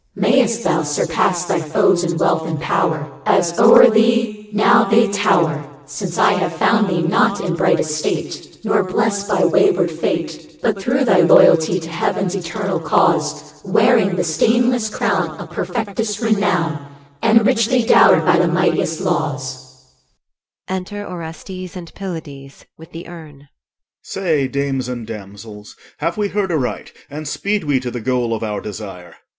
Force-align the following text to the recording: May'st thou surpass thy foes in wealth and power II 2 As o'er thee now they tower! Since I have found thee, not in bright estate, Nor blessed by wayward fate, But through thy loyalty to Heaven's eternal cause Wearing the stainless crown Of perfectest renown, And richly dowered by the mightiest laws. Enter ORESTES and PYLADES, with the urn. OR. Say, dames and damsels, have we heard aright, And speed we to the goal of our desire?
May'st 0.15 0.63
thou 0.63 0.81
surpass 0.81 1.45
thy 1.45 1.59
foes 1.59 2.03
in 2.03 2.17
wealth 2.17 2.47
and 2.47 2.59
power 2.59 3.01
II 3.01 3.23
2 3.23 3.23
As 3.37 3.59
o'er 3.59 3.87
thee 3.87 4.49
now 4.51 4.83
they 4.83 5.07
tower! 5.11 5.63
Since 5.85 6.17
I 6.17 6.31
have 6.33 6.53
found 6.55 6.89
thee, 6.89 7.03
not 7.03 7.39
in 7.39 7.53
bright 7.53 7.79
estate, 7.79 8.57
Nor 8.63 8.83
blessed 8.83 9.27
by 9.27 9.45
wayward 9.45 9.91
fate, 9.91 10.57
But 10.59 10.81
through 10.81 11.05
thy 11.05 11.19
loyalty 11.19 11.79
to 11.79 11.87
Heaven's 11.87 12.33
eternal 12.33 12.79
cause 12.79 13.61
Wearing 13.63 14.15
the 14.15 14.23
stainless 14.23 14.89
crown 14.89 15.37
Of 15.39 15.51
perfectest 15.51 16.19
renown, 16.19 16.83
And 17.21 17.45
richly 17.45 17.83
dowered 17.83 18.25
by 18.25 18.39
the 18.39 18.47
mightiest 18.47 19.01
laws. 19.01 19.85
Enter 20.67 21.05
ORESTES 21.05 21.75
and 21.75 21.93
PYLADES, 21.93 22.65
with 22.75 22.91
the 22.91 23.07
urn. 23.07 23.41
OR. 23.41 23.47
Say, 24.01 24.47
dames 24.47 24.89
and 24.89 25.05
damsels, 25.05 25.75
have 25.99 26.17
we 26.17 26.29
heard 26.29 26.51
aright, 26.51 26.91
And 27.07 27.27
speed 27.27 27.65
we 27.65 27.79
to 27.79 27.91
the 27.91 28.01
goal 28.01 28.33
of 28.33 28.43
our 28.43 28.61
desire? 28.61 29.17